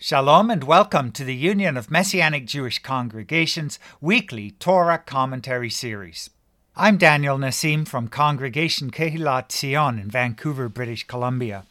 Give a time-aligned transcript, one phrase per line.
[0.00, 6.30] Shalom and welcome to the Union of Messianic Jewish Congregations weekly Torah commentary series.
[6.76, 11.64] I'm Daniel Nessim from Congregation Kehilat Zion in Vancouver, British Columbia.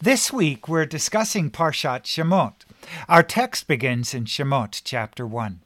[0.00, 2.64] This week we're discussing Parshat Shemot.
[3.08, 5.60] Our text begins in Shemot chapter 1.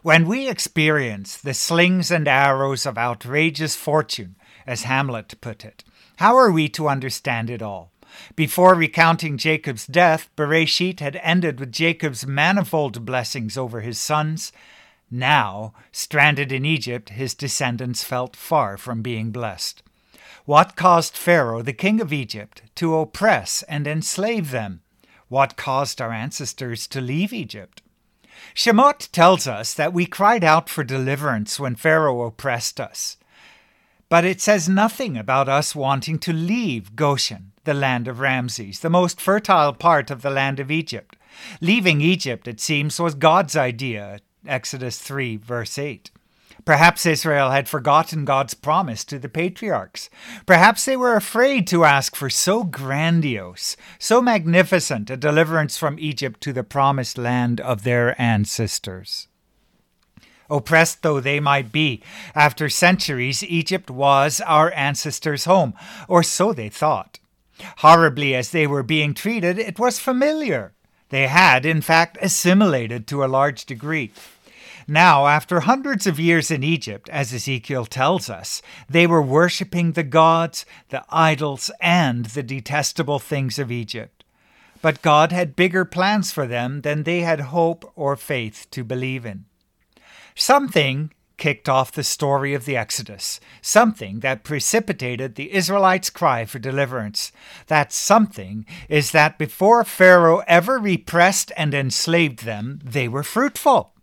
[0.00, 4.34] When we experience the slings and arrows of outrageous fortune,
[4.66, 5.84] as Hamlet put it,
[6.16, 7.92] how are we to understand it all?
[8.36, 14.52] Before recounting Jacob's death, Bereshit had ended with Jacob's manifold blessings over his sons.
[15.10, 19.82] Now, stranded in Egypt, his descendants felt far from being blessed.
[20.44, 24.82] What caused Pharaoh, the king of Egypt, to oppress and enslave them?
[25.28, 27.82] What caused our ancestors to leave Egypt?
[28.54, 33.16] Shemot tells us that we cried out for deliverance when Pharaoh oppressed us.
[34.08, 38.90] But it says nothing about us wanting to leave Goshen, the land of Ramses, the
[38.90, 41.16] most fertile part of the land of Egypt.
[41.60, 46.10] Leaving Egypt, it seems, was God's idea, Exodus 3, verse 8.
[46.64, 50.10] Perhaps Israel had forgotten God's promise to the patriarchs.
[50.44, 56.40] Perhaps they were afraid to ask for so grandiose, so magnificent a deliverance from Egypt
[56.42, 59.28] to the promised land of their ancestors.
[60.50, 62.02] Oppressed though they might be,
[62.34, 65.74] after centuries, Egypt was our ancestors' home,
[66.08, 67.19] or so they thought.
[67.78, 70.72] Horribly as they were being treated, it was familiar.
[71.10, 74.12] They had, in fact, assimilated to a large degree.
[74.86, 80.02] Now, after hundreds of years in Egypt, as Ezekiel tells us, they were worshipping the
[80.02, 84.24] gods, the idols, and the detestable things of Egypt.
[84.82, 89.26] But God had bigger plans for them than they had hope or faith to believe
[89.26, 89.44] in.
[90.34, 96.58] Something kicked off the story of the Exodus, something that precipitated the Israelites' cry for
[96.60, 97.32] deliverance.
[97.66, 103.94] That something is that before Pharaoh ever repressed and enslaved them, they were fruitful,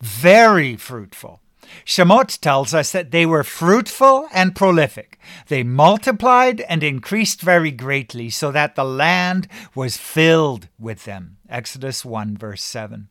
[0.00, 1.40] very fruitful.
[1.86, 5.18] Shemot tells us that they were fruitful and prolific.
[5.48, 11.38] They multiplied and increased very greatly, so that the land was filled with them.
[11.48, 13.08] Exodus 1, verse 7.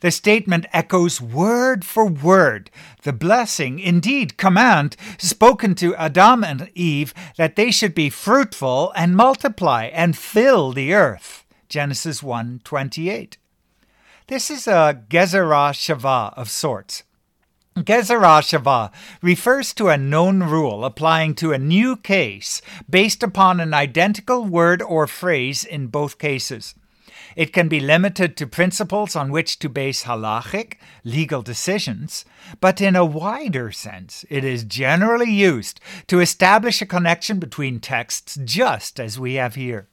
[0.00, 2.70] The statement echoes word for word
[3.02, 9.16] the blessing, indeed command, spoken to Adam and Eve that they should be fruitful and
[9.16, 11.44] multiply and fill the earth.
[11.68, 13.36] Genesis 1:28.
[14.26, 17.04] This is a Gezerah Shavah of sorts.
[17.76, 18.90] Gezerah Shavah
[19.22, 24.82] refers to a known rule applying to a new case based upon an identical word
[24.82, 26.74] or phrase in both cases.
[27.38, 32.24] It can be limited to principles on which to base halachic, legal decisions,
[32.60, 38.40] but in a wider sense, it is generally used to establish a connection between texts
[38.44, 39.86] just as we have here.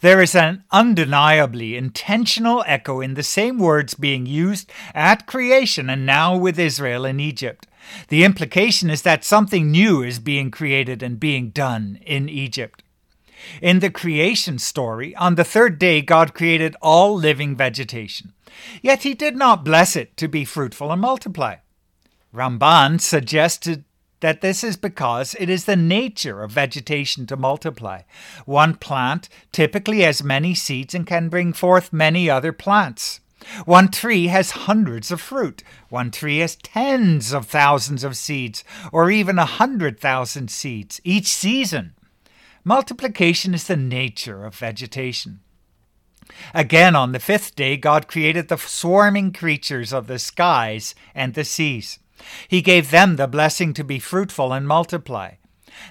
[0.00, 6.06] There is an undeniably intentional echo in the same words being used at creation and
[6.06, 7.66] now with Israel in Egypt.
[8.08, 12.82] The implication is that something new is being created and being done in Egypt.
[13.60, 18.32] In the creation story, on the third day, God created all living vegetation.
[18.82, 21.56] Yet he did not bless it to be fruitful and multiply.
[22.34, 23.84] Ramban suggested
[24.20, 28.02] that this is because it is the nature of vegetation to multiply.
[28.46, 33.20] One plant typically has many seeds and can bring forth many other plants.
[33.64, 35.64] One tree has hundreds of fruit.
[35.88, 41.26] One tree has tens of thousands of seeds, or even a hundred thousand seeds each
[41.26, 41.94] season.
[42.64, 45.40] Multiplication is the nature of vegetation.
[46.54, 51.44] Again, on the fifth day, God created the swarming creatures of the skies and the
[51.44, 51.98] seas.
[52.46, 55.32] He gave them the blessing to be fruitful and multiply.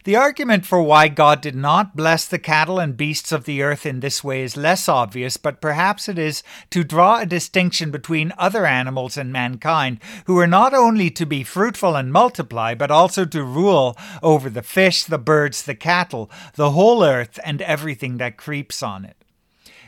[0.04, 3.86] The argument for why God did not bless the cattle and beasts of the earth
[3.86, 8.34] in this way is less obvious, but perhaps it is to draw a distinction between
[8.38, 13.26] other animals and mankind, who are not only to be fruitful and multiply, but also
[13.26, 18.38] to rule over the fish, the birds, the cattle, the whole earth, and everything that
[18.38, 19.18] creeps on it.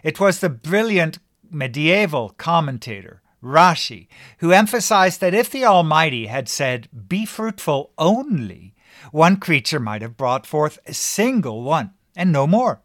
[0.03, 4.07] It was the brilliant medieval commentator, Rashi,
[4.39, 8.72] who emphasized that if the Almighty had said, Be fruitful only,
[9.11, 12.81] one creature might have brought forth a single one, and no more.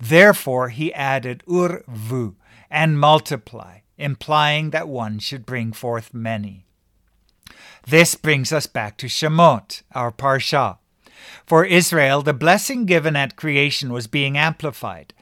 [0.00, 2.34] Therefore he added urvu,
[2.70, 6.66] and multiply, implying that one should bring forth many.
[7.86, 10.78] This brings us back to Shemot, our parsha.
[11.46, 15.14] For Israel, the blessing given at creation was being amplified.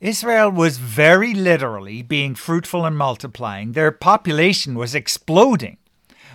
[0.00, 3.72] Israel was very literally being fruitful and multiplying.
[3.72, 5.77] Their population was exploding.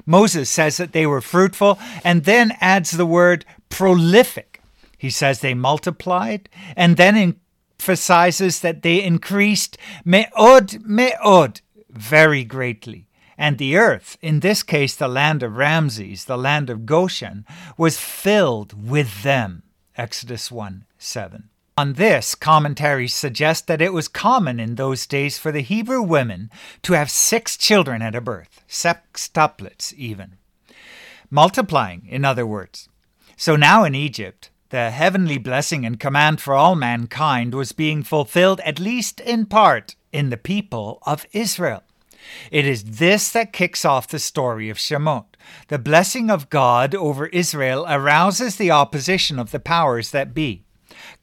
[0.06, 4.62] Moses says that they were fruitful and then adds the word prolific.
[4.98, 7.36] He says they multiplied and then
[7.80, 13.07] emphasizes that they increased me'od me'od, very greatly.
[13.38, 17.45] And the earth, in this case the land of Ramses, the land of Goshen,
[17.78, 19.63] was filled with them.
[19.98, 21.50] Exodus 1 7.
[21.75, 26.51] On this, commentaries suggest that it was common in those days for the Hebrew women
[26.83, 30.37] to have six children at a birth, sextuplets even.
[31.31, 32.89] Multiplying, in other words.
[33.35, 38.61] So now in Egypt, the heavenly blessing and command for all mankind was being fulfilled,
[38.63, 41.81] at least in part, in the people of Israel.
[42.51, 45.25] It is this that kicks off the story of Shemot.
[45.69, 50.65] The blessing of God over Israel arouses the opposition of the powers that be.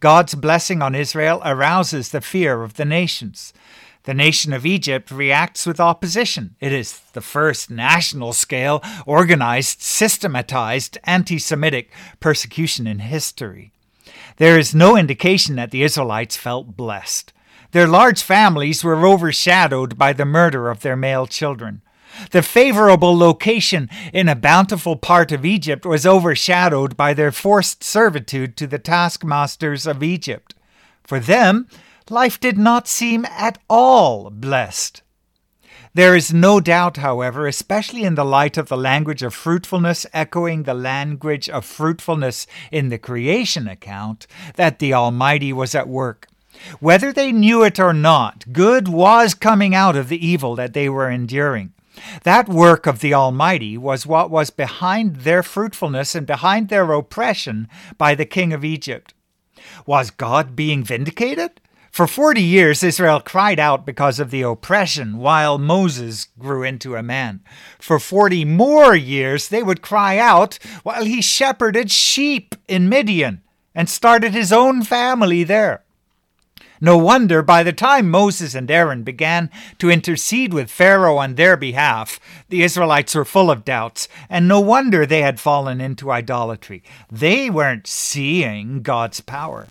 [0.01, 3.53] God's blessing on Israel arouses the fear of the nations.
[4.05, 6.57] The nation of Egypt reacts with opposition.
[6.59, 13.73] It is the first national scale, organized, systematized anti Semitic persecution in history.
[14.39, 17.35] There is no indication that the Israelites felt blessed.
[17.73, 21.83] Their large families were overshadowed by the murder of their male children.
[22.31, 28.57] The favorable location in a bountiful part of Egypt was overshadowed by their forced servitude
[28.57, 30.55] to the taskmasters of Egypt.
[31.03, 31.69] For them,
[32.09, 35.03] life did not seem at all blessed.
[35.93, 40.63] There is no doubt, however, especially in the light of the language of fruitfulness echoing
[40.63, 46.29] the language of fruitfulness in the creation account, that the Almighty was at work.
[46.79, 50.89] Whether they knew it or not, good was coming out of the evil that they
[50.89, 51.73] were enduring.
[52.25, 57.69] That work of the Almighty was what was behind their fruitfulness and behind their oppression
[57.99, 59.15] by the king of Egypt.
[59.87, 61.61] Was God being vindicated?
[61.91, 67.03] For forty years, Israel cried out because of the oppression while Moses grew into a
[67.03, 67.41] man.
[67.81, 73.43] For forty more years, they would cry out while he shepherded sheep in Midian
[73.75, 75.83] and started his own family there.
[76.83, 81.57] No wonder by the time Moses and Aaron began to intercede with Pharaoh on their
[81.57, 82.19] behalf,
[82.49, 86.83] the Israelites were full of doubts, and no wonder they had fallen into idolatry.
[87.11, 89.67] They weren't seeing God's power.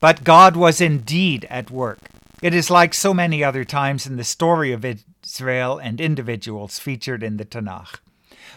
[0.00, 2.00] But God was indeed at work.
[2.42, 7.22] It is like so many other times in the story of Israel and individuals featured
[7.22, 8.00] in the Tanakh.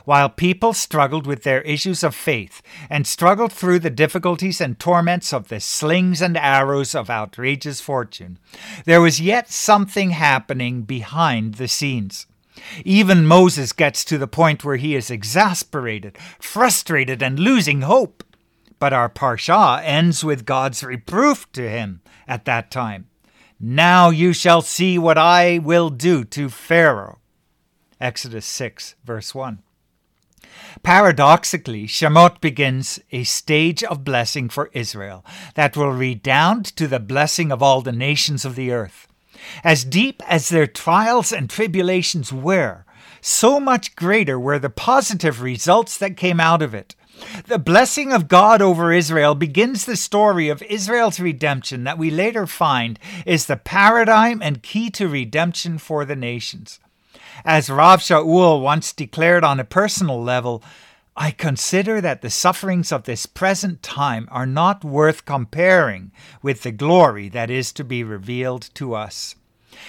[0.06, 5.34] While people struggled with their issues of faith and struggled through the difficulties and torments
[5.34, 8.38] of the slings and arrows of outrageous fortune,
[8.86, 12.28] there was yet something happening behind the scenes.
[12.86, 18.24] Even Moses gets to the point where he is exasperated, frustrated, and losing hope.
[18.80, 23.08] But our Parsha ends with God's reproof to him at that time.
[23.60, 27.20] Now you shall see what I will do to Pharaoh.
[28.02, 29.60] Exodus 6, verse 1.
[30.84, 37.52] Paradoxically, Shemot begins a stage of blessing for Israel that will redound to the blessing
[37.52, 39.08] of all the nations of the earth.
[39.64, 42.86] As deep as their trials and tribulations were,
[43.22, 46.96] so much greater were the positive results that came out of it.
[47.48, 52.48] The blessing of God over Israel begins the story of Israel's redemption that we later
[52.48, 56.80] find is the paradigm and key to redemption for the nations.
[57.46, 60.64] As Rav Shaul once declared on a personal level,
[61.16, 66.72] I consider that the sufferings of this present time are not worth comparing with the
[66.72, 69.36] glory that is to be revealed to us.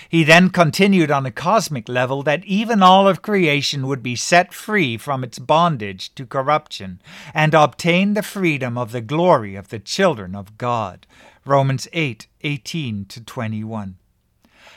[0.08, 4.52] He then continued on a cosmic level that even all of creation would be set
[4.52, 7.00] free from its bondage to corruption
[7.32, 11.06] and obtain the freedom of the glory of the children of God.
[11.44, 13.96] Romans 8 18 to 21.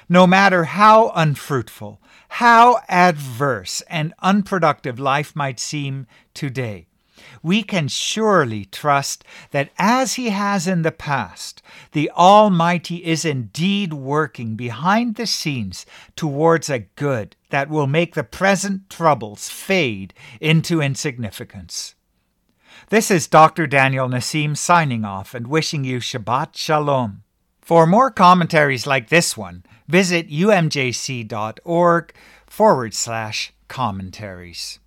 [0.09, 6.87] No matter how unfruitful, how adverse and unproductive life might seem today,
[7.41, 13.93] we can surely trust that as He has in the past, the Almighty is indeed
[13.93, 20.81] working behind the scenes towards a good that will make the present troubles fade into
[20.81, 21.95] insignificance.
[22.89, 23.67] This is Dr.
[23.67, 27.23] Daniel Nessim signing off and wishing you Shabbat Shalom.
[27.67, 32.13] For more commentaries like this one, visit umjc.org
[32.45, 34.79] forward slash commentaries.